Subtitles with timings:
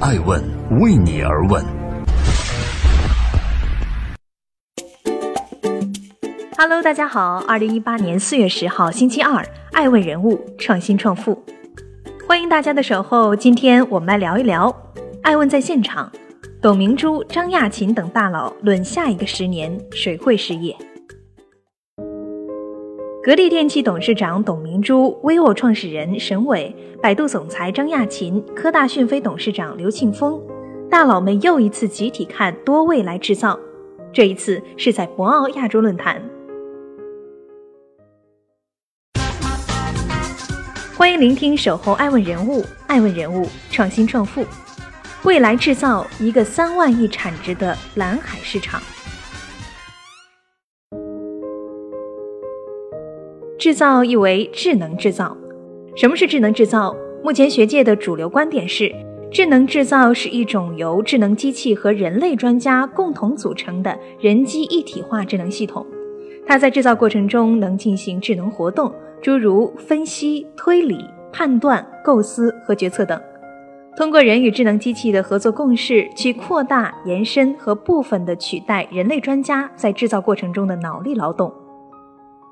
[0.00, 0.40] 爱问
[0.80, 1.60] 为你而问。
[6.56, 11.44] Hello，大家好，二零一八年四月十号星期二，爱问人物创新创富，
[12.28, 13.34] 欢迎大家的守候。
[13.34, 14.72] 今天我们来聊一聊，
[15.22, 16.12] 爱问在现场，
[16.62, 20.76] 董明珠、张亚勤等大佬论下一个十年谁会失业。
[23.28, 30.40] 格力电器董事长董明珠、vivo 创始人沈伟、百度总裁张亚勤、科大讯飞董事长刘庆峰，
[30.90, 33.60] 大佬们又一次集体看多未来制造。
[34.14, 36.22] 这一次是在博鳌亚洲论坛。
[40.96, 44.42] 欢迎聆听守候爱问人物，爱问人物创新创富，
[45.24, 48.80] 未来制造一个三万亿产值的蓝海市场。
[53.58, 55.36] 制造意为智能制造。
[55.96, 56.94] 什么是智能制造？
[57.24, 58.94] 目前学界的主流观点是，
[59.32, 65.84] 智能制造是一种由智能机器和人类专家共同组成的人机一体化智能系统。
[66.46, 73.20] 它在制造过程中能进行智能活动，诸如分析、推理、判断、构思和决策等。
[73.96, 81.52] 通过人与智能机器的合作共事，去扩大、延伸和部分的取代人类专家在制造过程中的脑力劳动。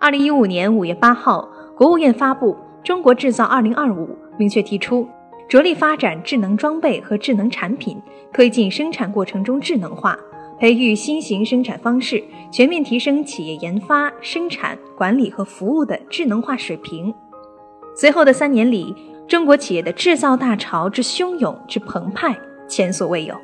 [0.00, 2.52] 二零一五年五月八号，国务院发布
[2.84, 4.06] 《中国制造二零二五》，
[4.38, 5.08] 明确提出，
[5.48, 8.00] 着力发展智能装备和智能产品，
[8.32, 10.16] 推进生产过程中智能化，
[10.56, 17.12] 培育新型生产方式，全面提升企业研发、生产管理和服务的智能化水平。
[17.96, 18.94] 随后的三年里，
[19.26, 23.34] 中国企业的制造大潮之汹涌之澎湃，前所未有。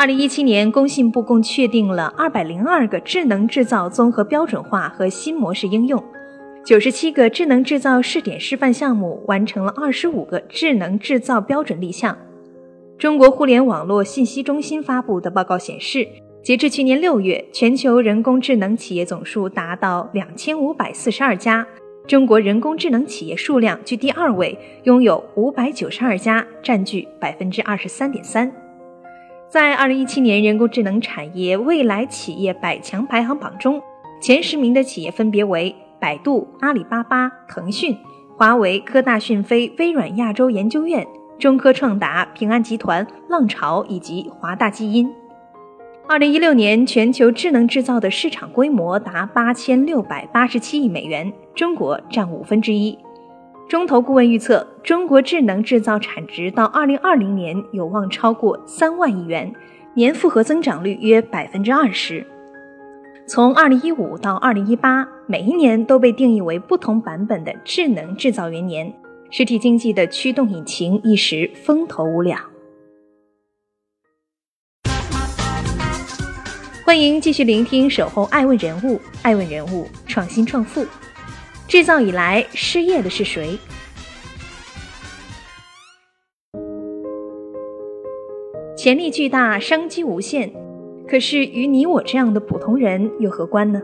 [0.00, 6.02] 二零一七年，工信部共确定了二百零二个智能制造综合标准化和新模式应用，
[6.64, 12.16] 九十七个智能制造试点示范项目完成了二十五个智能制造标准立项。
[12.96, 16.08] 中国互联网络信息中心发布的报告显示，
[16.42, 21.66] 截至去年六月，全球人工智能企业总数达到两千五百四十二家，
[22.06, 28.50] 中国人工智能企业数量居第二位，拥有五百九十二家，占据百分之二十三点三。
[29.50, 33.82] 在二零一七年人工智能产业未来企业百强排行榜中，
[34.22, 37.96] 前十名的企业分别为百度、阿里巴巴、腾讯、
[38.38, 41.04] 华为、科大讯飞、微软亚洲研究院、
[41.36, 45.12] 中科创达、平安集团、浪潮以及华大基因。
[46.06, 52.96] 二零一六年全球智能制造的市场规模达八千六百八十七亿美元，中国占五分之一。
[53.70, 59.54] 中投顾问预测，中国智能制造产值到二零二零年有望超过三万亿元，
[59.94, 62.26] 年复合增长率约百分之二十。
[63.28, 68.92] 从二零一五到二零一八，每一年都被定义为不同版本的智能制造元年，
[69.30, 72.40] 实体经济的驱动引擎一时风头无两。
[76.84, 80.84] 欢迎继续聆听《守候爱问人物》，爱问人物创新创富。
[81.70, 83.56] 制造以来失业的是谁？
[88.76, 90.50] 潜力巨大，商机无限，
[91.06, 93.80] 可是与你我这样的普通人又何关呢？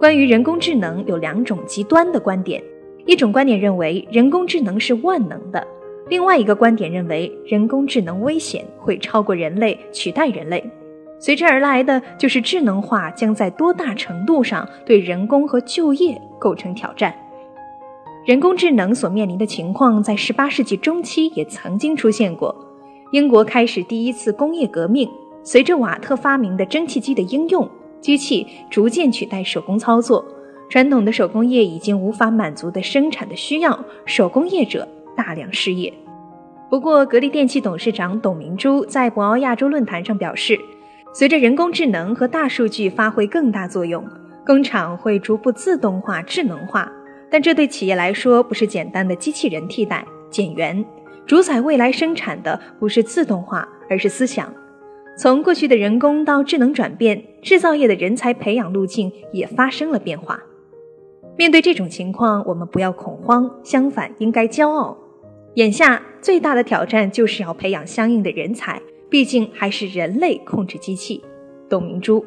[0.00, 2.60] 关于人工智能，有两种极端的观点：
[3.06, 5.60] 一种观点认为人工智能是万能的；
[6.08, 10.68] 另外一个观点认为人工智能危险，会超过人类，取代人类。
[11.24, 17.14] 随之而来的就是智能化将在多大程度上对人工和就业构成挑战。
[18.26, 22.52] 人工智能所面临的情况在18世纪中期也曾经出现过。
[23.12, 25.08] 英国开始第一次工业革命，
[25.44, 30.24] 随着瓦特发明的蒸汽机的应用，机器逐渐取代手工操作，
[30.68, 35.92] 传统的手工业已经无法满足的生产的需要，手工业者大量失业。
[36.68, 40.58] 不过，格力电器董事长董明珠在博鳌亚洲论坛上表示。
[41.14, 44.02] 随着人工智能和大数据发挥更大作用，
[44.46, 46.90] 工厂会逐步自动化、智能化。
[47.30, 50.84] 但这对企业来说不是简单的机器人替代、减员。
[51.26, 54.52] 主宰未来生产的不是自动化，而是思想。
[55.18, 60.40] 从过去的人工到智能转变，制造业的人才培养路径也发生了变化。
[61.36, 64.96] 面对这种情况，我们不要恐慌，相反应该骄傲。
[65.54, 68.80] 眼下最大的挑战就是要培养相应的人才。
[69.12, 71.22] 毕竟还是人类控制机器。
[71.68, 72.24] 董明珠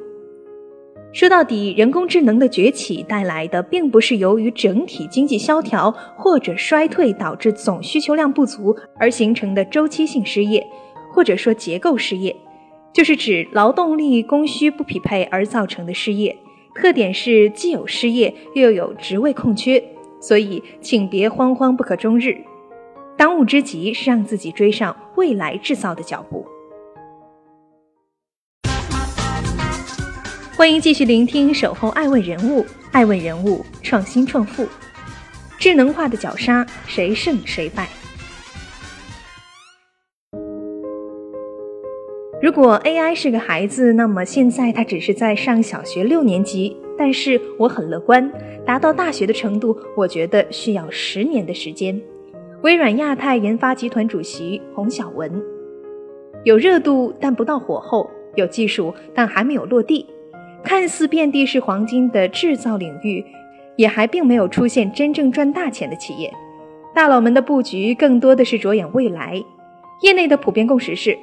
[1.11, 10.63] 说：“到底，人工智能的崛起带来的，并不是由于整体经济萧条或者衰退导致总需求量不足而形成的周期性失业，
[11.11, 12.35] 或者说结构失业，
[12.93, 16.37] 就是指劳动力供需不匹配而造成的失业。
[16.75, 19.83] 特点是既有失业，又有职位空缺。
[20.19, 22.37] 所以，请别慌慌不可终日。
[23.17, 26.45] 当务之急是让自己追上。”未来制造的脚步。
[30.65, 34.67] 欢迎继续聆听《守候爱问人物》，爱问人物，创新创富，
[35.59, 37.87] 智能化的绞杀，谁胜谁败？
[42.41, 46.75] 如果 AI 是个孩子，那么现在他只是在上小学六年级。
[46.97, 48.31] 但是我很乐观，
[48.65, 52.01] 达到大学的程度，我觉得需要十年的时间。
[52.63, 55.31] 微软亚太研发集团主席洪晓文，
[56.43, 60.07] 有热度但不到火候，有技术但还没有落地。
[60.65, 63.23] 看似遍地是黄金的制造领域，
[63.77, 66.33] 也还并没有出现真正赚大钱的企业。
[66.93, 69.41] 大佬们的布局更多的是着眼未来。
[70.01, 71.17] 业内的普遍共识是，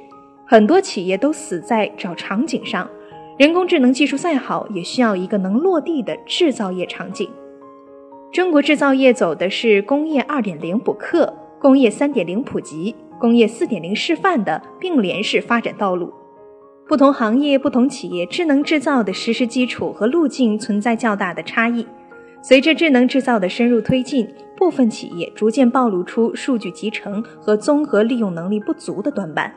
[0.47, 2.89] 很多企业都死在找场景上。
[3.37, 7.29] 人工智能技术再好，也需要一个能落地的制造业场景。
[8.31, 16.13] 中国制造业走的是工业2.0补课、工业3.0普及、工业4.0示范的并联式发展道路。
[16.85, 21.87] 不同行业、不同企业，智能制造的实施基础和路径存在较大的差异。
[22.41, 24.27] 随着智能制造的深入推进，
[24.57, 29.53] 部分企业逐渐暴露出数据集成和综合利用能力不足的短板。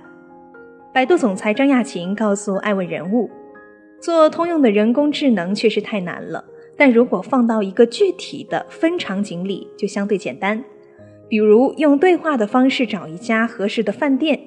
[0.94, 3.28] 百度总裁张亚勤告诉爱问人物
[4.00, 6.44] ：“做通用的人工智能确实太难了，
[6.76, 10.62] 但如果放到一个具体的分场景里，就相对简单。
[11.28, 14.38] 比如用对话的方式找一家合适的饭店。”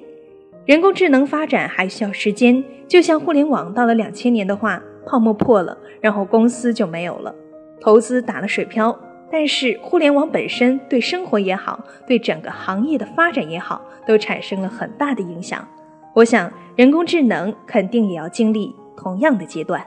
[0.66, 7.34] 人工智能发展还需要时间，就像互联网到了两千年的话，泡沫破了，然后公司就没有了，
[7.80, 8.96] 投资打了水漂。
[9.32, 15.66] 但是互联网本身对生活也好，对整个行业的发展也好，都产生了很大的影响。
[16.14, 19.86] 我想人工智能肯定也要经历同样的阶段。